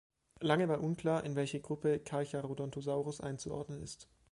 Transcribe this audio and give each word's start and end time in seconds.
Lange 0.39 0.67
war 0.67 0.81
unklar, 0.81 1.23
in 1.25 1.35
welche 1.35 1.59
Gruppe 1.59 1.99
"Carcharodontosaurus" 1.99 3.21
einzuordnen 3.21 3.83
ist. 3.83 4.09